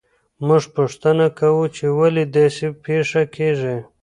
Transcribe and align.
موږ 0.47 0.63
پوښتنه 0.75 1.25
کوو 1.39 1.65
چې 1.75 1.85
ولې 1.99 2.23
داسې 2.35 2.67
پېښې 2.83 3.23
کیږي. 3.35 3.77